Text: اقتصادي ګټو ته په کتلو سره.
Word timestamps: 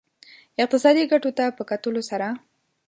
اقتصادي 0.63 1.03
ګټو 1.11 1.29
ته 1.37 1.45
په 1.57 1.63
کتلو 1.69 2.01
سره. 2.09 2.27